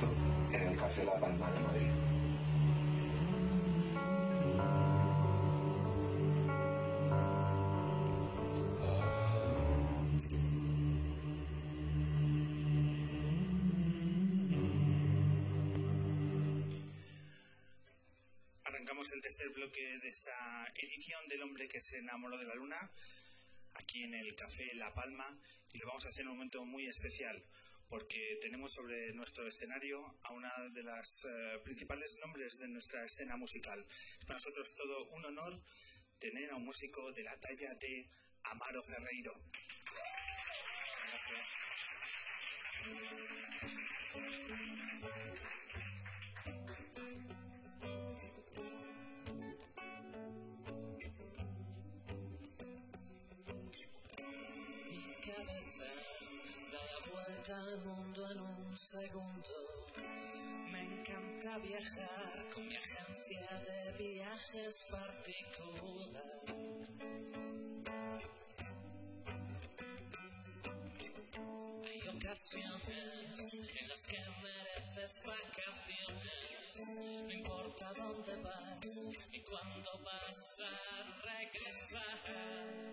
[0.00, 1.90] en el Café La Palma de Madrid.
[18.64, 20.32] Arrancamos el tercer bloque de esta
[20.76, 22.90] edición del hombre que se enamoró de la luna,
[23.74, 25.38] aquí en el Café La Palma,
[25.74, 27.44] y lo vamos a hacer en un momento muy especial,
[27.92, 33.36] porque tenemos sobre nuestro escenario a una de las eh, principales nombres de nuestra escena
[33.36, 33.86] musical.
[34.26, 35.62] Para nosotros todo un honor
[36.18, 38.08] tener a un músico de la talla de
[38.44, 39.38] Amaro Ferreiro.
[57.50, 59.88] Al mundo en un segundo.
[60.70, 66.22] Me encanta viajar con mi agencia de viajes particular.
[71.84, 77.00] Hay ocasiones en las que mereces vacaciones.
[77.26, 82.91] No importa dónde vas ni cuándo vas a regresar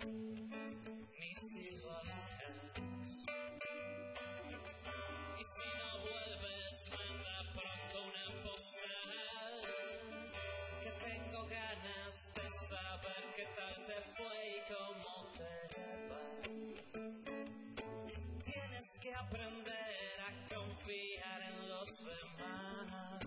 [21.90, 23.26] en demás.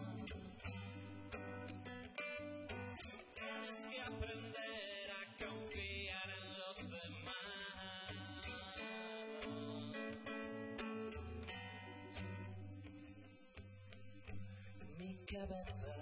[3.35, 8.13] Tienes que aprender a confiar en los demás.
[14.99, 15.95] Mi cabeza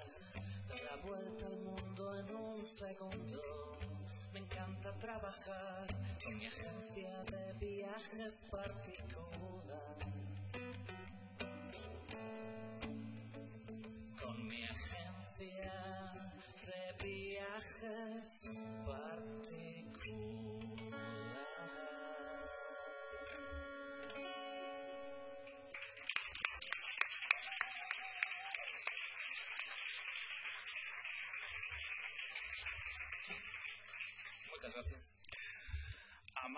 [0.68, 3.42] da la vuelta al mundo en un segundo.
[4.32, 5.86] Me encanta trabajar
[6.24, 9.19] con mi agencia de viajes particular.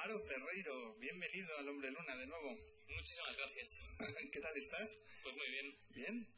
[0.02, 2.58] Amaro Ferreiro, bienvenido al Hombre Luna de nuevo.
[2.88, 3.78] Muchísimas gracias.
[4.32, 4.98] ¿Qué tal estás?
[5.22, 5.78] Pues muy bien.
[5.90, 6.28] ¿Bien?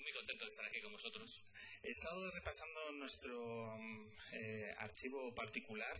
[0.00, 1.44] Muy contento de estar aquí con vosotros.
[1.82, 5.94] He estado repasando nuestro mm, eh, archivo particular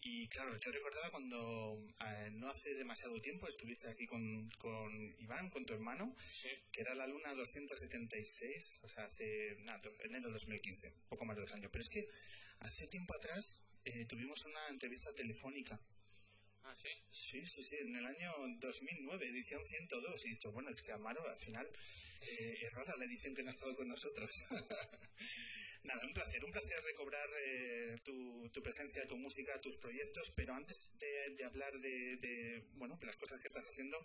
[0.00, 5.50] y claro, yo recordaba cuando eh, no hace demasiado tiempo estuviste aquí con, con Iván,
[5.50, 6.48] con tu hermano, Sí.
[6.72, 11.42] que era la luna 276, o sea, hace nada, enero de 2015, poco más de
[11.42, 11.68] dos años.
[11.70, 12.08] Pero es que
[12.60, 15.78] hace tiempo atrás eh, tuvimos una entrevista telefónica.
[16.68, 16.88] Ah, sí.
[17.46, 18.30] Sí, sí, en el año
[18.60, 20.24] 2009, edición 102.
[20.24, 21.66] Y he dicho, bueno, es que Amaro al final
[22.20, 24.30] eh, es rara la edición que no ha estado con nosotros.
[25.84, 30.92] Nada, un placer, un placer recobrar eh, tu, presencia, tu música, tus proyectos, pero antes
[30.98, 34.04] de, de hablar de, de, bueno, de las cosas que estás haciendo,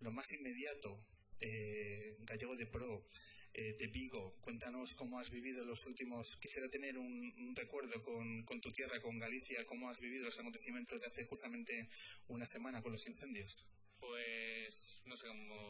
[0.00, 0.98] lo más inmediato,
[1.38, 3.08] eh, Gallego de Pro,
[3.56, 8.72] eh, de Vigo, cuéntanos cómo has vivido los últimos, quisiera tener un, recuerdo con, tu
[8.72, 11.88] tierra, con Galicia, cómo has vivido los acontecimientos de hace justamente
[12.26, 13.64] una semana con los incendios.
[14.00, 15.28] Pues no sé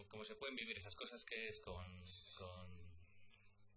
[0.09, 1.85] cómo, se pueden vivir esas cosas que es con,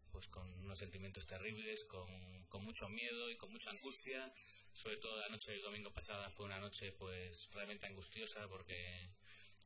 [0.09, 4.33] pues con unos sentimientos terribles, con, mucho miedo y con mucha angustia.
[4.71, 9.09] Sobre todo la noche del domingo pasada fue una noche pues realmente angustiosa porque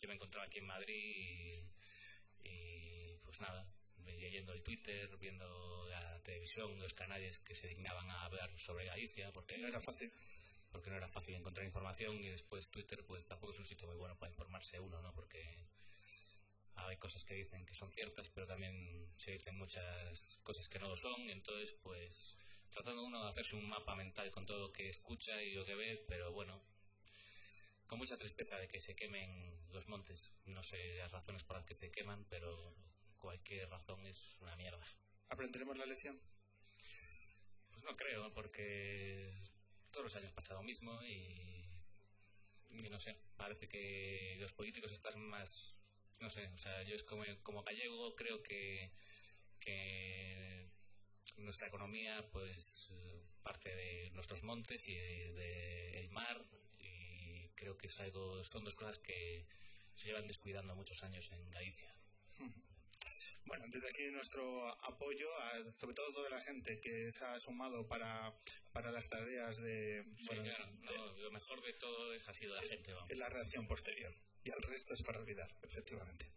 [0.02, 1.64] yo me encontraba aquí en Madrid
[2.44, 3.72] y, pues nada,
[4.22, 9.32] leyendo el Twitter, viendo la televisión, los canales que se dignaban a hablar sobre Galicia,
[9.34, 10.12] porque No era fácil.
[10.72, 13.98] porque no era fácil encontrar información y después Twitter pues tampoco es un sitio muy
[13.98, 15.14] bueno para informarse uno, ¿no?
[15.14, 15.44] Porque
[16.76, 20.88] hay cosas que dicen que son ciertas, pero también se dicen muchas cosas que no
[20.88, 22.36] lo son, y entonces pues
[22.72, 25.76] tratando uno de hacerse un mapa mental con todo lo que escucha y lo que
[25.76, 26.62] ve, pero bueno,
[27.88, 30.32] con mucha tristeza de que se quemen los montes.
[30.46, 32.74] No sé las razones por las que se queman, pero
[33.22, 34.84] cualquier razón es una mierda.
[35.30, 36.20] ¿Aprenderemos la lección?
[37.70, 39.32] Pues no creo, porque
[39.92, 41.70] todos los años pasa lo mismo y,
[42.70, 45.78] y no sé, parece que los políticos están más,
[46.20, 48.92] no sé, o sea, yo es como, como gallego creo que,
[49.60, 50.68] que
[51.38, 52.92] nuestra economía pues
[53.44, 56.46] parte de nuestros montes y del de, el mar
[56.80, 59.46] y creo que es algo, son dos cosas que
[59.96, 61.94] se llevan descuidando muchos años en Galicia.
[63.46, 67.88] Bueno, desde aquí nuestro apoyo a sobre todo toda la gente que se ha sumado
[67.88, 68.34] para,
[68.72, 72.56] para las tareas de, Sí, bueno, claro, no, lo mejor de todo es, ha sido
[72.56, 72.94] la gente.
[72.94, 73.10] vamos.
[73.12, 74.14] en la reacción posterior.
[74.44, 76.32] Y el resto es para olvidar, efectivamente.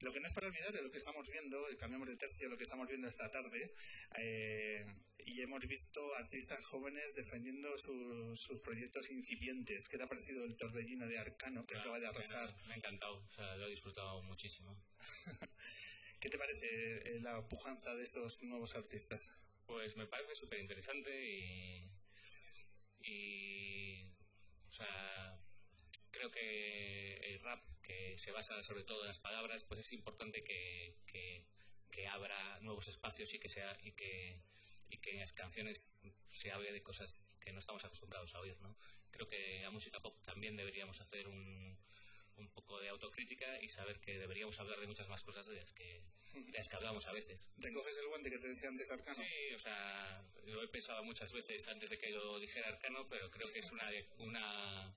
[0.00, 2.56] Lo que no es para olvidar es lo que estamos viendo, cambiamos de tercio, lo
[2.56, 3.72] que estamos viendo esta tarde,
[4.16, 4.84] eh,
[5.24, 9.88] y hemos visto artistas jóvenes defendiendo su- sus proyectos incipientes.
[9.88, 12.52] ¿Qué te ha parecido el torbellino de Arcano que acaba de arrasar?
[12.66, 14.76] Me ha encantado, o sea, lo he disfrutado muchísimo.
[16.22, 19.34] ¿Qué te parece eh, la pujanza de estos nuevos artistas?
[19.66, 21.90] Pues me parece súper interesante y,
[23.02, 24.04] y.
[24.68, 25.36] O sea,
[26.12, 30.44] creo que el rap, que se basa sobre todo en las palabras, pues es importante
[30.44, 34.40] que, que, abra nuevos espacios y que, sea, y, que,
[34.90, 38.60] y que en las canciones se hable de cosas que no estamos acostumbrados a oír,
[38.60, 38.78] ¿no?
[39.10, 41.76] Creo que la música pop también deberíamos hacer un,
[42.36, 45.72] un poco de autocrítica y saber que deberíamos hablar de muchas más cosas de las
[45.72, 46.02] que,
[46.34, 47.48] de las que hablamos a veces.
[47.58, 49.16] ¿Recoges el guante que te decía antes Arcano?
[49.16, 53.30] Sí, o sea, lo he pensado muchas veces antes de que lo dijera Arcano, pero
[53.30, 54.94] creo que es una, una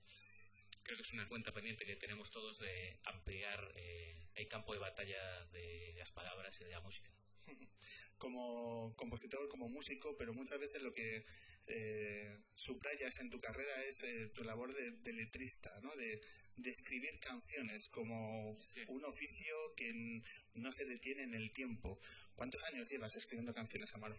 [0.82, 4.78] creo que es una cuenta pendiente que tenemos todos de ampliar eh, el campo de
[4.78, 7.10] batalla de las palabras y de la música.
[8.18, 11.24] como compositor, como músico, pero muchas veces lo que
[11.66, 15.94] eh, subrayas en tu carrera es eh, tu labor de, de letrista, ¿no?
[15.96, 16.20] De,
[16.56, 18.82] de escribir canciones como Sí.
[18.88, 20.22] un oficio que
[20.54, 22.00] no se detiene en el tiempo.
[22.34, 24.16] ¿Cuántos años llevas escribiendo canciones, Amaro?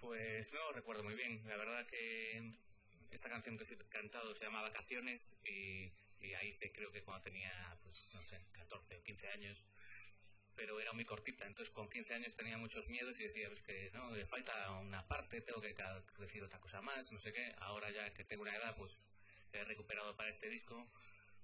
[0.00, 1.46] Pues no lo recuerdo muy bien.
[1.46, 2.52] La verdad que
[3.10, 7.22] esta canción que he cantado se llama Vacaciones y, y la hice creo que cuando
[7.24, 9.62] tenía, pues no sé, 14 o 15 años.
[10.54, 13.90] Pero era muy cortita, entonces con 15 años tenía muchos miedos y decía, pues que
[13.94, 15.74] no, me falta una parte, tengo que
[16.18, 17.54] decir otra cosa más, no sé qué.
[17.58, 19.06] Ahora ya que tengo una edad, pues
[19.52, 20.86] he recuperado para este disco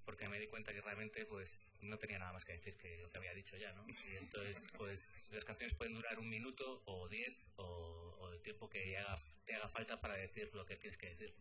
[0.09, 3.11] porque me di cuenta que realmente pues no tenía nada más que decir que lo
[3.11, 3.85] que había dicho ya, ¿no?
[4.11, 8.71] Y entonces pues las canciones pueden durar un minuto o diez o, o el tiempo
[8.71, 11.35] que haga, te haga falta para decir lo que tienes que decir.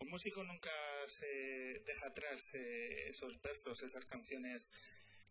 [0.00, 0.72] Un músico nunca
[1.06, 4.72] se deja atrás eh, esos versos, esas canciones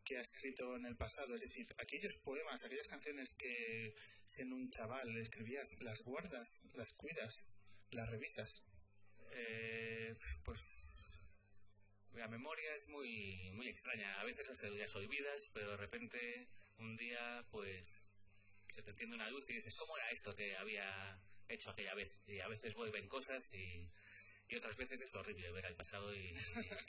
[0.10, 1.36] que ha escrito en el pasado.
[1.36, 3.94] Es decir, aquellos poemas, aquellas canciones que
[4.26, 7.46] siendo un chaval escribías, las guardas, las cuidas,
[7.92, 8.64] las revisas.
[9.34, 10.96] Eh, pues
[12.16, 14.20] la memoria es muy muy extraña.
[14.20, 16.48] A veces se las olvidas, pero de repente
[16.80, 18.08] un día pues
[18.74, 21.20] se te enciende una luz y dices, ¿cómo era esto que había
[21.50, 22.22] hecho aquella vez?
[22.28, 23.88] Y a veces vuelven cosas y,
[24.48, 26.34] y otras veces es horrible ver al pasado y,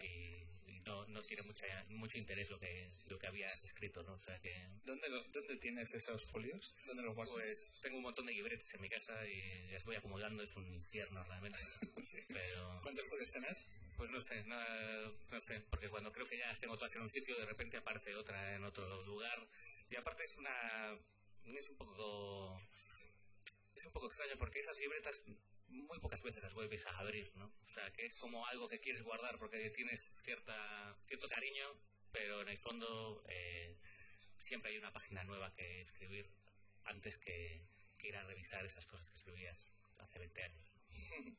[0.02, 0.46] y- y
[0.86, 4.12] no, no tiene mucha, mucho interés lo que, lo que habías escrito, ¿no?
[4.14, 4.54] O sea que
[4.84, 6.74] ¿Dónde, lo- dónde tienes esos folios?
[6.86, 7.32] ¿Dónde los guardas?
[7.34, 10.66] pues tengo un montón de libretes en mi casa y las voy acumulando, es un
[10.72, 11.58] infierno realmente.
[12.28, 13.56] Pero ¿Cuántos puedes tener?
[13.96, 14.56] pues no sé, no,
[15.30, 18.14] no sé, porque cuando creo que ya tengo todas en un sitio, de repente aparece
[18.14, 19.46] otra en otro lugar.
[19.90, 20.98] Y aparte es una.
[21.44, 22.58] es un poco.
[23.74, 25.24] es un poco extraño porque esas libretas
[25.70, 27.52] muy pocas veces las vuelves a abrir, ¿no?
[27.64, 30.52] O sea, que es como algo que quieres guardar porque tienes cierto
[31.28, 31.66] cariño,
[32.12, 33.76] pero en el fondo eh,
[34.38, 36.30] siempre hay una página nueva que escribir
[36.84, 37.62] antes que,
[37.98, 39.66] que ir a revisar esas cosas que escribías
[39.98, 40.74] hace 20 años.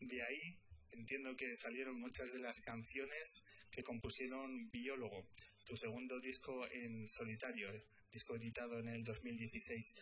[0.00, 0.58] De ahí
[0.92, 5.26] entiendo que salieron muchas de las canciones que compusieron Biólogo,
[5.64, 7.70] tu segundo disco en solitario,
[8.10, 9.94] disco editado en el 2016.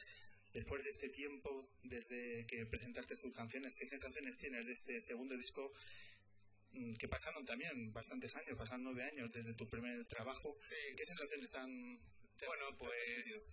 [0.52, 5.37] Después de este tiempo, desde que presentaste tus canciones, ¿qué sensaciones tienes de este segundo
[5.37, 5.73] disco?
[6.73, 10.59] mm, Que pasaron también bastantes años, pasaron nueve años desde tu primer trabajo.
[10.97, 12.00] ¿Qué sensaciones están
[12.47, 12.95] Bueno, pues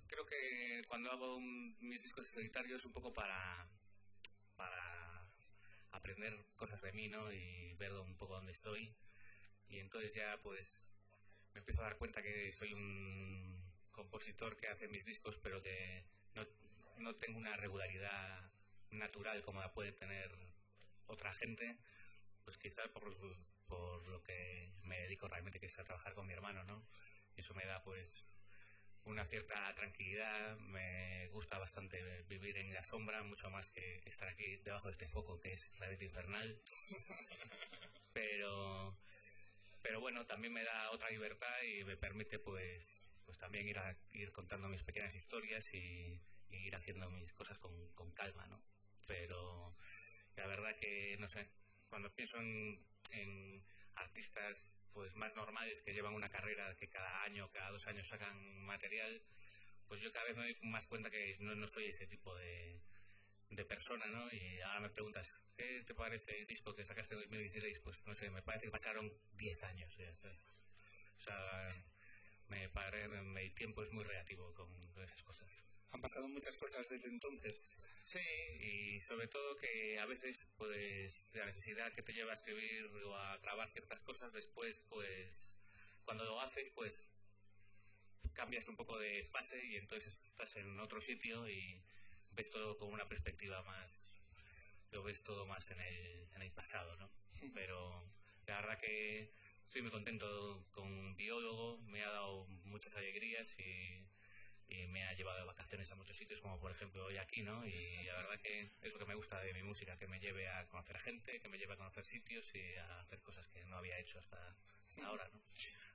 [0.07, 3.67] creo que cuando hago un- mis discos solitarios un poco para,
[4.55, 5.29] para
[5.91, 7.31] aprender cosas de mí, ¿no?
[7.31, 8.95] Y ver un poco dónde estoy.
[9.69, 10.87] Y entonces ya pues
[11.53, 13.61] me empiezo a dar cuenta que soy un
[13.91, 16.47] compositor que hace mis discos, pero que no,
[16.99, 18.51] no tengo una regularidad
[18.91, 20.31] natural como la puede tener
[21.07, 21.77] otra gente,
[22.43, 23.15] pues quizá por,
[23.67, 26.85] por lo que me dedico realmente, que es a trabajar con mi hermano, ¿no?
[27.35, 28.31] Y eso me da pues
[29.03, 34.57] una cierta tranquilidad, me gusta bastante vivir en la sombra, mucho más que estar aquí
[34.57, 36.61] debajo de este foco que es la neta infernal.
[38.13, 38.97] Pero,
[39.83, 43.95] pero bueno, también me da otra libertad y me permite pues, pues también ir, a-
[44.11, 46.19] ir contando mis pequeñas historias y
[46.51, 48.61] ir haciendo mis cosas con, con calma, ¿no?
[49.05, 49.75] Pero
[50.35, 51.49] la verdad que, no sé,
[51.89, 53.63] cuando pienso en, en
[53.95, 58.65] artistas pues más normales que llevan una carrera que cada año, cada dos años sacan
[58.65, 59.21] material,
[59.87, 62.81] pues yo cada vez me doy más cuenta que no, soy ese tipo de,
[63.49, 64.31] de persona, ¿no?
[64.33, 67.79] Y ahora me preguntas, ¿qué te parece el disco que sacaste en 2016?
[67.79, 69.99] Pues no sé, me parece que pasaron 10 años.
[69.99, 71.67] O sea,
[72.47, 74.67] me paré, mi tiempo es muy relativo con
[75.03, 75.63] esas cosas.
[75.91, 77.73] Han pasado muchas cosas desde entonces.
[78.03, 78.19] Sí,
[78.59, 83.15] y sobre todo que a veces, pues, la necesidad que te lleva a escribir o
[83.15, 85.53] a grabar ciertas cosas, después, pues,
[86.05, 87.05] cuando lo haces, pues,
[88.33, 91.81] cambias un poco de fase y entonces estás en otro sitio y
[92.31, 94.13] ves todo con una perspectiva más,
[94.91, 97.09] lo ves todo más en el, en el pasado, ¿no?
[97.53, 98.03] Pero
[98.45, 99.33] la verdad que
[99.65, 104.06] estoy muy contento con Biólogo, me ha dado muchas alegrías y
[104.69, 107.65] y me ha llevado de vacaciones a muchos sitios, como por ejemplo hoy aquí, ¿no?
[107.65, 110.49] Y la verdad que es lo que me gusta de mi música, que me lleve
[110.49, 113.77] a conocer gente, que me lleve a conocer sitios y a hacer cosas que no
[113.77, 114.57] había hecho hasta,
[114.89, 115.41] hasta ahora, ¿no?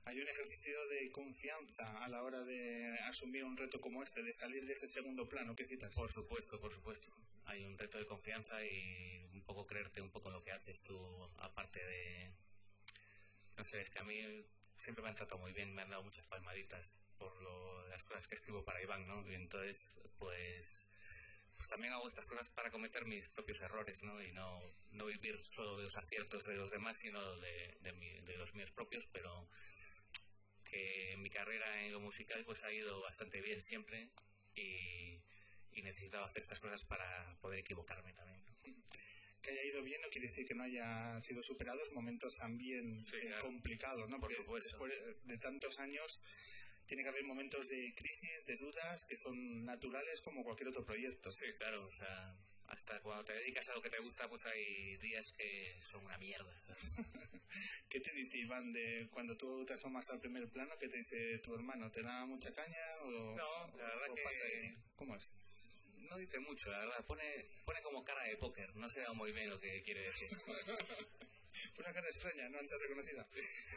[0.05, 4.33] Hay un ejercicio de confianza a la hora de asumir un reto como este, de
[4.33, 5.95] salir de ese segundo plano que citas.
[5.95, 7.13] Por supuesto, por supuesto.
[7.45, 10.97] Hay un reto de confianza y un poco creerte un poco lo que haces tú,
[11.37, 12.31] aparte de...
[13.55, 16.03] No sé, es que a mí siempre me han tratado muy bien, me han dado
[16.03, 19.25] muchas palmaditas por lo, las cosas que escribo para Iván, ¿no?
[19.31, 20.87] Y entonces, pues,
[21.55, 24.21] pues también hago estas cosas para cometer mis propios errores, ¿no?
[24.21, 24.61] Y no,
[24.91, 28.53] no vivir solo de los aciertos de los demás, sino de, de, mi, de los
[28.55, 29.47] míos propios, pero
[30.65, 34.09] que mi carrera en lo musical pues ha ido bastante bien siempre
[34.55, 35.21] y,
[35.71, 38.43] y necesitaba hacer estas cosas para poder equivocarme también.
[38.45, 38.53] ¿no?
[39.41, 43.17] Que haya ido bien no quiere decir que no haya sido superados momentos también Sí,
[43.17, 43.43] eh, claro.
[43.43, 44.15] complicados, ¿no?
[44.19, 44.69] Por Porque supuesto.
[44.69, 44.93] después
[45.25, 46.21] de tantos años
[46.85, 51.31] tiene que haber momentos de crisis, de dudas, que son naturales como cualquier otro proyecto.
[51.31, 52.35] Sí, claro, o sea,
[52.67, 56.17] hasta cuando te dedicas a lo que te gusta, pues hay días que son una
[56.17, 56.95] mierda, ¿sabes?
[57.89, 60.75] ¿Qué te dice Iván de cuando tú te asomas al primer plano?
[60.79, 61.91] ¿Qué te dice tu hermano?
[61.91, 64.43] ¿Te da mucha caña o No, la verdad o que- pasa?
[64.95, 65.31] ¿Cómo es?
[65.97, 69.49] No dice mucho, la verdad, pone, pone como cara de póker, no sé muy bien
[69.49, 70.29] lo que quiere decir.
[71.79, 73.27] Una cara extraña, no antes reconocida.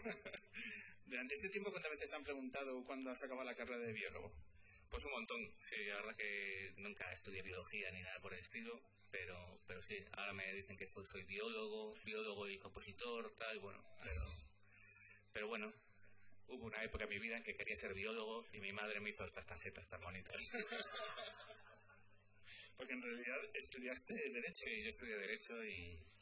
[1.07, 4.33] Durante este tiempo, ¿cuántas veces te han preguntado cuándo has acabado la carrera de biólogo?
[4.91, 8.81] Pues un montón, sí, la verdad que nunca estudié biología ni nada por el estilo,
[9.11, 13.83] pero, pero sí, ahora me dicen que soy, soy biólogo, biólogo y compositor, tal, bueno,
[14.03, 14.21] pero,
[15.33, 15.73] pero bueno,
[16.49, 19.11] hubo una época en mi vida en que quería ser biólogo y mi madre me
[19.11, 20.37] hizo estas tarjetas tan bonitas.
[22.77, 24.65] Porque en realidad estudiaste Derecho.
[24.65, 26.16] Sí, yo estudié Derecho y, y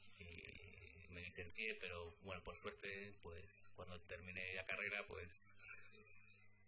[1.15, 5.55] me licencié, pero bueno, por suerte, pues cuando terminé la carrera, pues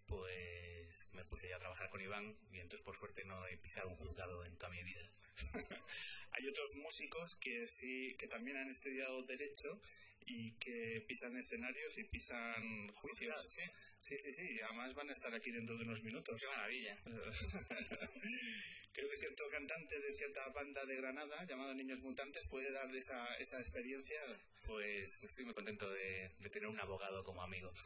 [0.06, 3.88] pues me puse ya a trabajar con Iván y entonces por suerte no he pisado
[3.88, 5.10] un juzgado en toda mi vida.
[6.32, 9.80] Hay otros músicos que sí, que también han estudiado Derecho
[10.26, 13.40] y que pisan escenarios y pisan juicios.
[13.48, 13.62] sí.
[13.98, 14.60] Sí, sí, sí.
[14.60, 16.40] Además van a estar aquí dentro de unos minutos.
[16.40, 16.98] ¡Qué maravilla!
[18.96, 23.36] Creo que cierto cantante de cierta banda de Granada llamado Niños Mutantes puede dar esa,
[23.36, 24.18] esa experiencia.
[24.66, 27.70] Pues estoy muy contento de, de tener un abogado como amigo.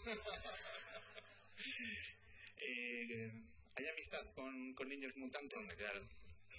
[2.62, 3.32] Eh,
[3.74, 5.58] ¿Hay amistad con, con Niños Mutantes?
[5.58, 6.06] Hombre, claro.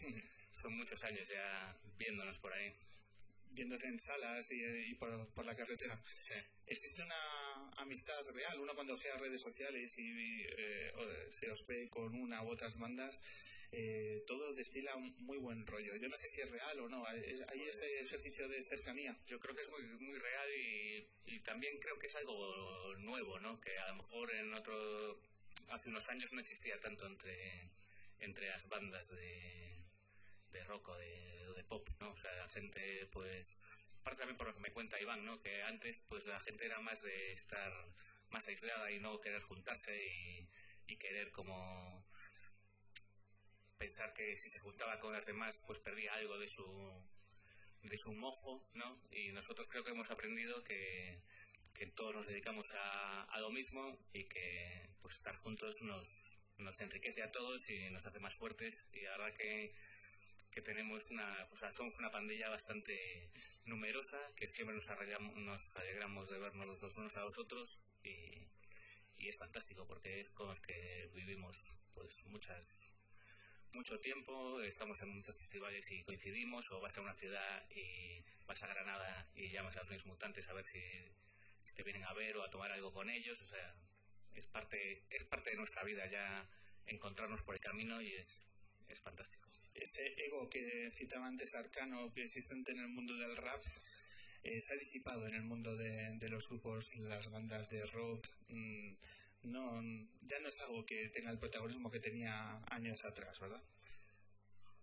[0.52, 2.74] Son muchos años ya viéndonos por ahí.
[3.52, 5.98] Viéndose en salas y, y por, por la carretera.
[6.66, 8.60] ¿Existe una amistad real?
[8.60, 12.80] Uno cuando ojea redes sociales y eh, o se os ve con una u otras
[12.80, 13.20] bandas,
[13.72, 15.96] eh, todo destila un muy buen rollo.
[15.96, 17.06] Yo no sé si es real o no.
[17.06, 19.18] Hay, hay ese ejercicio de cercanía.
[19.28, 23.40] Yo creo que es muy, muy real y, y también creo que es algo nuevo,
[23.40, 23.60] ¿no?
[23.62, 25.22] Que a lo mejor en otro...
[25.70, 27.72] Hace unos años no existía tanto entre,
[28.20, 29.80] entre las bandas de,
[30.52, 32.12] de rock o de, de pop, ¿no?
[32.12, 33.62] O sea, la gente, pues...
[34.02, 35.40] Aparte también por lo que me cuenta Iván, ¿no?
[35.40, 37.72] Que antes, pues la gente era más de estar
[38.32, 40.50] más aislada y no querer juntarse y,
[40.88, 42.01] y querer como
[43.82, 46.64] pensar que si se juntaba con las demás pues perdía algo de su
[47.82, 49.02] de su mojo, ¿no?
[49.10, 51.20] Y nosotros creo que hemos aprendido que,
[51.96, 57.24] todos nos dedicamos a, a lo mismo y que pues estar juntos nos, nos enriquece
[57.24, 59.74] a todos y nos hace más fuertes y la verdad que,
[60.52, 63.32] que tenemos una, o somos una pandilla bastante
[63.66, 68.48] numerosa que siempre nos alegramos, nos alegramos de vernos los unos a los otros y,
[69.18, 72.91] y es fantástico porque es con los que vivimos pues muchas
[73.74, 78.62] mucho tiempo, estamos en muchos festivales y coincidimos, o vas a una ciudad y vas
[78.64, 80.82] a Granada y llamas a los mutantes a ver si,
[81.62, 83.76] si te vienen a ver o a tomar algo con ellos, o sea,
[84.36, 86.50] es parte, es parte de nuestra vida ya
[86.86, 88.46] encontrarnos por el camino y es,
[88.88, 89.50] es fantástico.
[89.74, 93.64] Ese ego que citaba antes Arcano, que existente en el mundo del rap,
[94.44, 98.28] eh, se ha disipado en el mundo de, de los grupos, las bandas de rock.
[98.50, 98.96] Mm,
[99.44, 99.82] no,
[100.24, 103.64] ya no es algo que tenga el protagonismo que tenía años atrás, ¿verdad?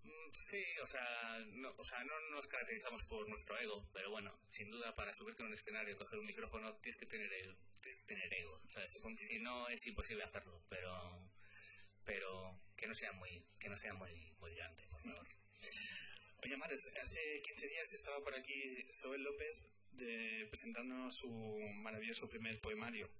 [0.02, 4.32] Mm, sí, o sea, no, o sea, no nos caracterizamos por nuestro ego, pero bueno,
[4.48, 7.56] sin duda para subirte a un escenario y coger un micrófono tienes que tener, el,
[7.80, 8.60] tienes que tener ego.
[9.18, 11.30] Si no es imposible hacerlo, pero
[12.04, 14.10] pero que no sea muy que no sea muy,
[14.40, 15.28] muy grande, por favor.
[16.42, 21.28] Oye, Mares, hace 15 días estaba por aquí Soel López de, presentándonos su
[21.82, 23.10] maravilloso primer poemario.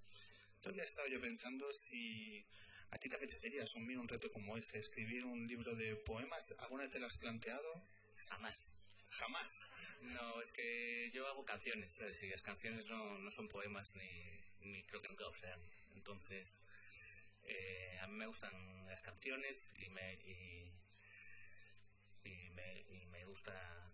[0.58, 2.44] Entonces he estado yo pensando si
[2.90, 6.52] a ti te apetecería asumir un reto como este, escribir un libro de poemas.
[6.58, 7.80] ¿Alguna vez te lo has planteado?
[8.16, 8.74] Jamás.
[9.08, 9.66] Jamás.
[10.00, 12.20] No, es que yo hago canciones, ¿sabes?
[12.24, 15.60] Y las canciones no, no son poemas ni, ni creo que nunca lo sean.
[15.94, 16.60] Entonces,
[17.44, 18.52] eh, a mí me gustan
[18.86, 20.72] las canciones y me, y,
[22.50, 23.88] me, y me gusta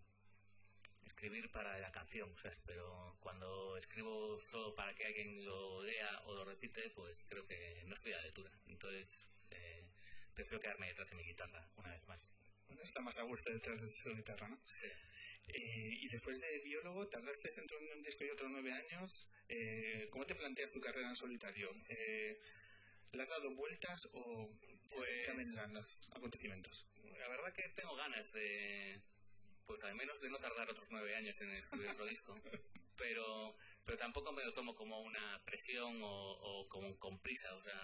[1.25, 2.61] escribir para la canción, ¿sabes?
[2.67, 7.83] pero cuando escribo solo para que alguien lo lea o lo recite, pues creo que
[7.87, 8.51] no estoy a la altura.
[8.67, 9.87] Entonces, eh,
[10.35, 12.31] prefiero quedarme detrás de mi guitarra una vez más.
[12.67, 14.61] Bueno, está más a gusto detrás de su guitarra, ¿no?
[14.65, 14.87] Sí.
[15.49, 19.27] Eh, y después de biólogo, tardaste entre un disco y otro nueve años.
[19.49, 21.75] Eh, ¿Cómo te planteas tu carrera en solitario?
[21.89, 22.39] Eh,
[23.13, 24.51] ¿Le has dado vueltas o
[24.91, 26.87] pues, vendrán los acontecimientos?
[27.19, 29.01] La verdad que tengo ganas de,
[29.67, 32.35] pues al menos de no tardar otros nueve años en escribir otro disco.
[32.97, 37.53] Pero, pero tampoco me lo tomo como una presión o, como con prisa.
[37.57, 37.83] O sea,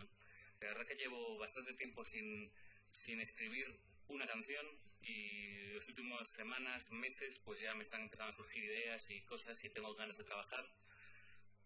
[0.61, 2.49] la verdad que llevo bastante tiempo sin,
[2.93, 3.67] sin escribir
[4.07, 4.65] una canción
[5.03, 9.63] y las últimas semanas, meses, pues ya me están empezando a surgir ideas y cosas
[9.65, 10.65] y tengo ganas de trabajar.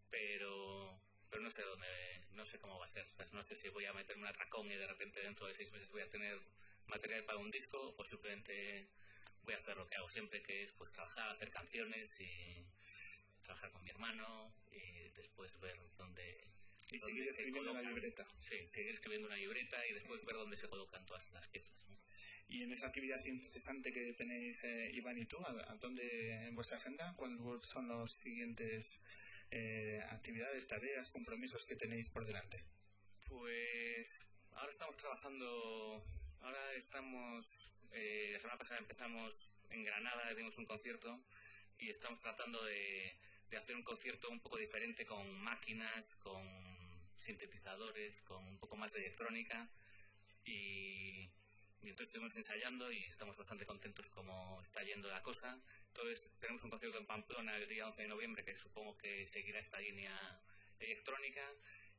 [0.09, 3.07] Pero, pero no sé dónde, no sé cómo va a ser.
[3.33, 5.93] no sé si voy a meterme un atracón y de repente dentro de seis meses
[5.93, 6.41] voy a tener
[6.87, 8.89] material para un disco o simplemente
[9.45, 12.67] voy a hacer lo que hago siempre, que es pues trabajar, hacer canciones y
[13.41, 16.51] trabajar con mi hermano y después ver dónde...
[16.91, 18.27] Y seguir escribiendo una libreta.
[18.41, 21.87] Sí, seguir escribiendo una libreta y después ver dónde se colocan todas esas piezas.
[22.49, 26.77] Y en esa actividad incesante que tenéis, eh, Iván y tú, ¿a, dónde en vuestra
[26.77, 27.15] agenda?
[27.17, 29.03] ¿Cuáles son los siguientes
[29.51, 32.63] eh, actividades, tareas, compromisos que tenéis por delante?
[33.29, 36.05] Pues ahora estamos trabajando,
[36.43, 41.21] ahora estamos eh, la semana pasada empezamos en Granada, dimos un concierto
[41.79, 43.17] y estamos tratando de,
[43.57, 46.43] hacer un concierto un poco diferente con máquinas, con
[47.17, 49.71] sintetizadores, con un poco más de electrónica
[50.45, 51.29] y,
[51.83, 55.57] entonces estuvimos ensayando y estamos bastante contentos como está yendo la cosa.
[55.89, 59.61] Entonces tenemos un concierto en Pamplona el día 11 de noviembre que supongo que seguirá
[59.61, 60.19] esta línea
[60.81, 61.43] electrónica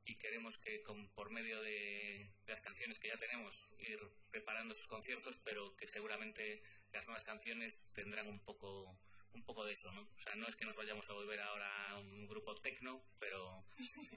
[0.06, 4.88] y queremos que con, por medio de las canciones que ya tenemos ir preparando esos
[4.88, 6.62] conciertos, pero que seguramente
[6.94, 8.98] las nuevas canciones tendrán un poco
[9.34, 10.02] un poco de eso, ¿no?
[10.02, 13.66] O sea, no es que nos vayamos a volver ahora a un grupo tecno, pero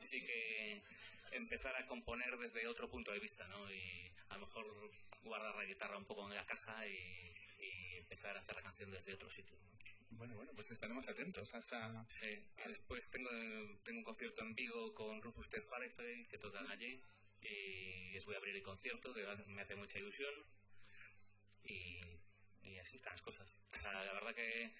[0.00, 0.84] sí que
[1.32, 3.68] empezar a componer desde otro punto de vista, ¿no?
[3.72, 4.90] Y a lo mejor
[5.24, 7.34] guardar la guitarra un poco en la caja y
[7.98, 9.58] empezar a hacer la canción desde otro sitio.
[10.10, 12.04] Bueno, bueno, pues estaremos atentos hasta...
[12.08, 12.44] Sí.
[12.66, 13.30] Después tengo,
[13.84, 15.62] tengo un concierto en Vigo con Rufus Ted
[16.28, 17.02] que tocan allí
[17.40, 20.34] y les voy a abrir el concierto que me hace mucha ilusión
[21.64, 22.00] y,
[22.62, 23.60] y así están las cosas.
[23.84, 24.74] la verdad que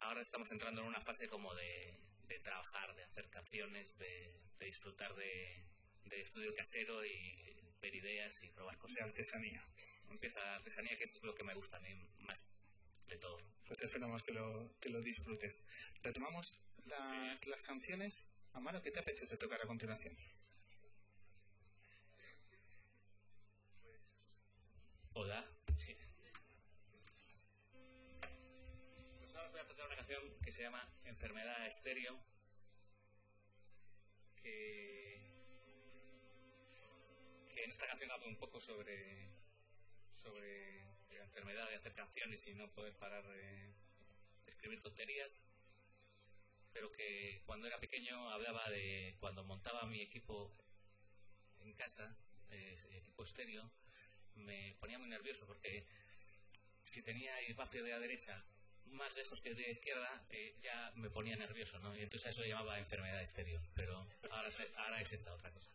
[0.00, 1.94] ahora estamos entrando en una fase como de,
[2.28, 5.64] de trabajar, de hacer canciones, de, de disfrutar de,
[6.04, 8.96] de, estudio casero y ver ideas y probar cosas.
[8.96, 9.64] De artesanía.
[10.10, 12.46] Empieza la artesanía, que es lo que me gusta a mí más
[13.06, 13.38] de todo.
[13.70, 15.64] Pues esperamos que lo, que lo disfrutes.
[16.02, 16.58] Retomamos
[17.46, 18.28] las, canciones.
[18.52, 20.12] Amaro, ¿qué te apetece tocar a continuación?
[25.12, 25.46] Hola.
[29.20, 32.18] Pues ahora voy a tocar una canción que se llama Enfermedad Estéreo.
[34.42, 35.22] Que,
[37.54, 39.28] que en esta canción habla un poco sobre
[40.20, 40.79] sobre
[41.30, 43.72] enfermedad de hacer canciones y no poder parar de
[44.46, 45.44] escribir tonterías
[46.72, 50.52] pero que cuando era pequeño hablaba de cuando montaba mi equipo
[51.60, 52.16] en casa,
[52.50, 53.70] eh, equipo estéreo,
[54.36, 55.86] me ponía muy nervioso porque
[56.82, 58.44] si tenía el vacío de la derecha
[58.86, 61.96] más lejos que de la izquierda, eh, ya me ponía nervioso, ¿no?
[61.96, 65.70] Y entonces eso llamaba enfermedad estéreo, pero ahora, ahora es esta otra cosa.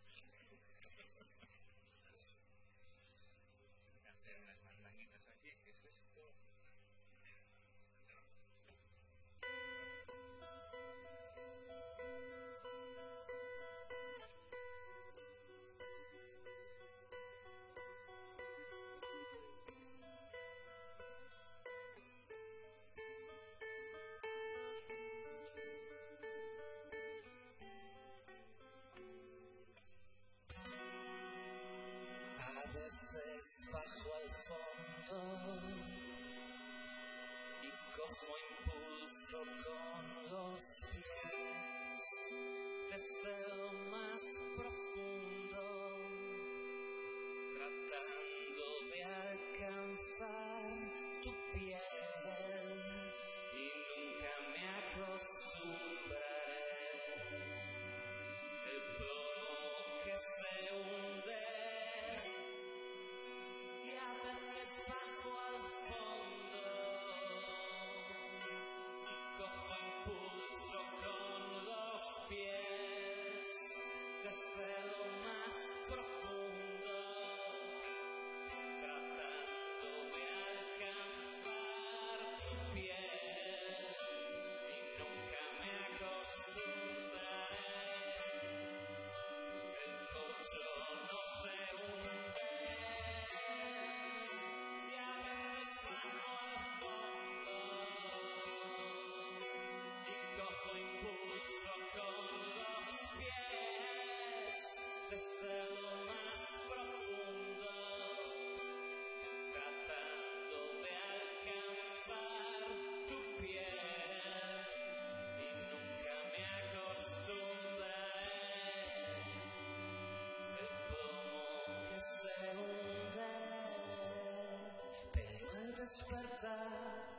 [125.86, 127.15] Despertar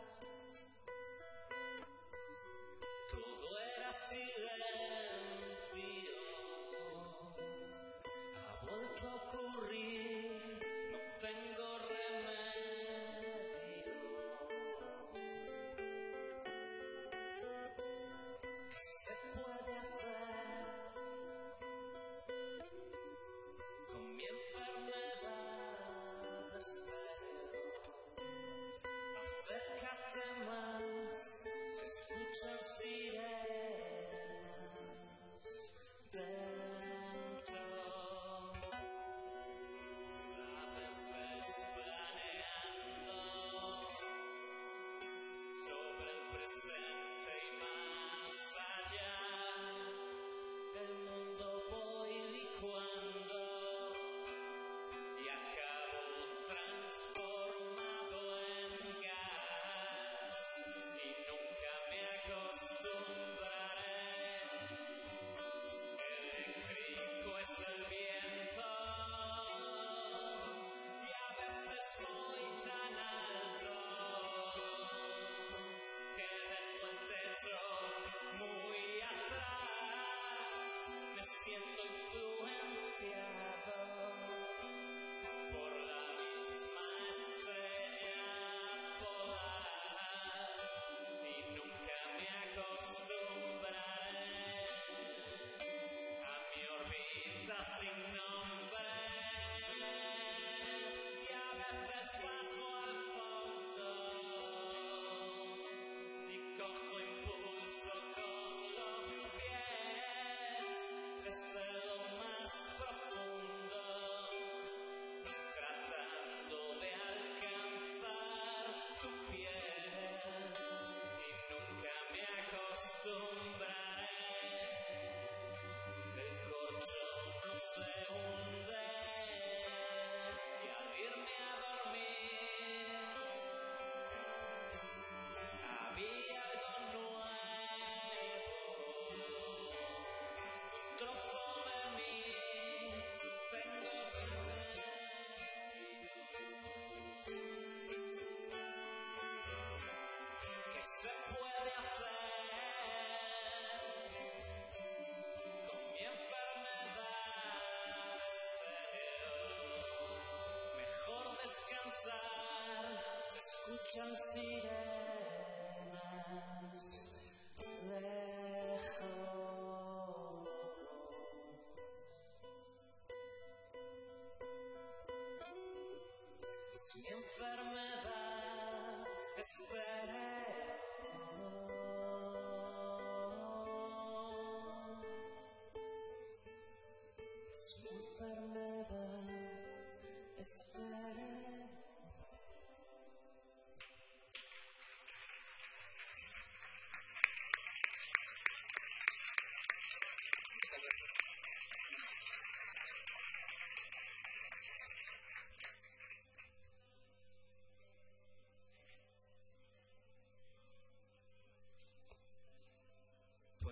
[163.96, 164.95] shall see that.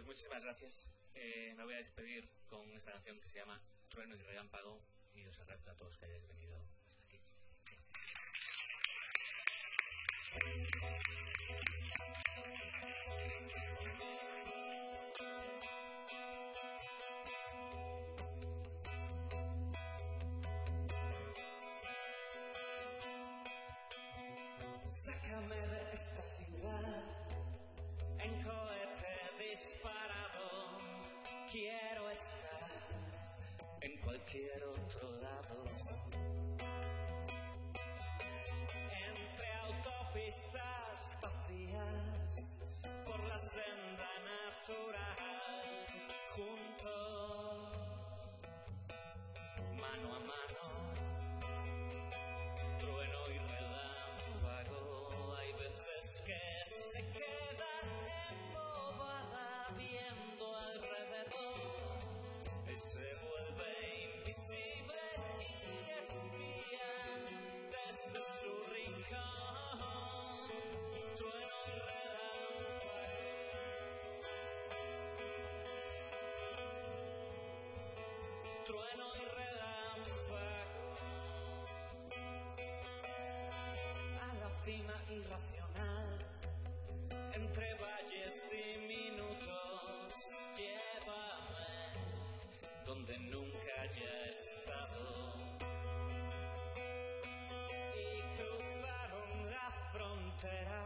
[0.07, 0.87] Muchísimas gracias.
[1.15, 4.81] Eh, me voy a despedir con esta canción que se llama Trueno y Relámpago
[5.15, 6.57] y os agradezco a todos que hayáis venido
[6.89, 7.21] hasta aquí.
[24.89, 25.85] Sácame de.
[31.55, 32.69] Quiero estar
[33.81, 35.63] en cualquier otro lado.
[38.91, 40.84] Entre autopistas
[93.15, 95.35] donde nunca haya estado
[97.95, 100.85] y cruzaron la frontera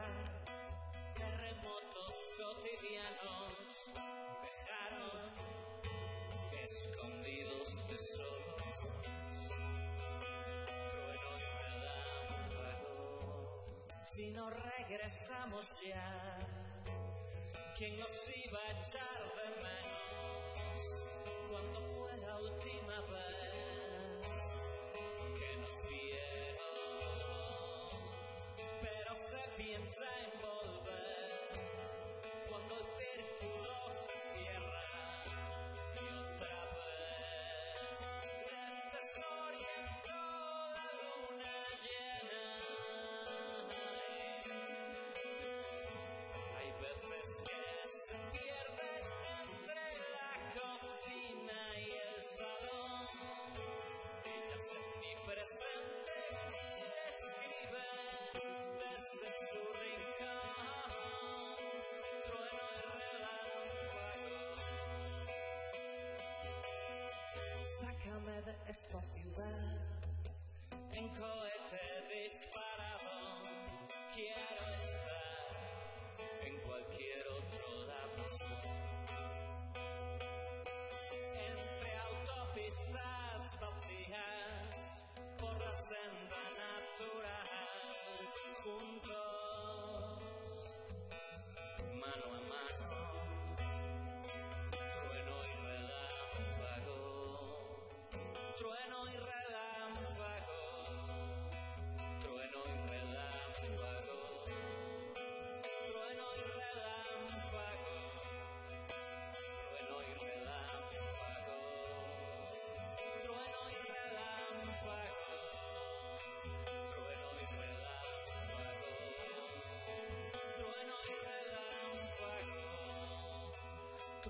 [1.14, 3.52] terremotos cotidianos
[4.42, 5.20] dejaron
[6.64, 8.92] escondidos tesoros.
[14.06, 16.38] Si no regresamos ya,
[17.76, 18.12] ¿quién nos
[18.44, 19.37] iba a echar
[68.68, 69.78] Sácame de esta ciudad
[70.92, 71.47] en cohete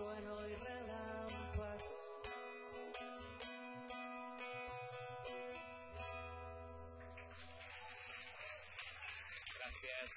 [0.09, 2.23] trueno y relámpago.
[9.57, 10.11] Gracias.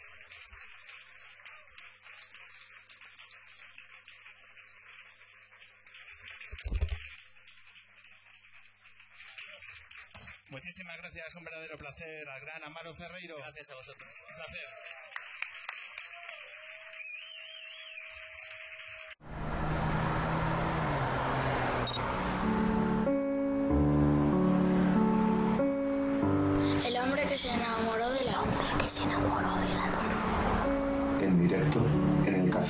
[10.49, 13.37] Muchísimas gracias, un verdadero placer al gran Amaro Ferreiro.
[13.37, 14.09] Gracias a vosotros.
[14.29, 14.90] Un placer.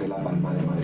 [0.01, 0.80] De la Palma de Madrid.